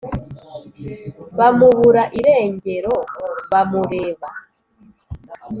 [1.37, 2.93] Bamubura irengero
[3.51, 4.29] bamureba.